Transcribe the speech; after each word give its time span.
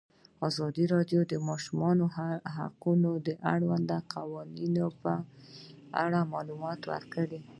ازادي 0.47 0.85
راډیو 0.93 1.21
د 1.25 1.29
د 1.31 1.33
ماشومانو 1.49 2.05
حقونه 2.55 3.09
د 3.27 3.29
اړونده 3.53 3.97
قوانینو 4.13 4.85
په 5.01 5.13
اړه 6.03 6.19
معلومات 6.33 6.81
ورکړي. 6.91 7.39